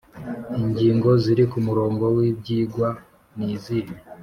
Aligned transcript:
Ingingo 0.61 1.09
ziri 1.23 1.43
ku 1.51 1.57
murongo 1.67 2.03
w 2.15 2.17
ibyigwa 2.29 2.89
nizihe 3.37 3.93